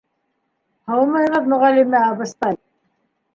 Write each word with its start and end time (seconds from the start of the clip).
—Һаумыһығыҙ, 0.91 1.51
мөғәллимә 1.51 2.01
абыстай! 2.15 2.59